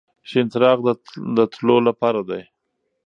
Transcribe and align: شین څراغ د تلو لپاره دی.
شین 0.29 0.45
څراغ 0.51 0.77
د 1.37 1.39
تلو 1.53 1.77
لپاره 1.87 2.21
دی. 2.29 2.41